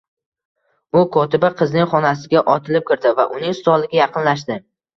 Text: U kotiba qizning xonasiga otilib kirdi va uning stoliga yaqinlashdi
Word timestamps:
U 1.01 1.03
kotiba 1.15 1.51
qizning 1.59 1.85
xonasiga 1.93 2.43
otilib 2.55 2.89
kirdi 2.89 3.15
va 3.21 3.29
uning 3.39 3.57
stoliga 3.61 4.05
yaqinlashdi 4.05 4.63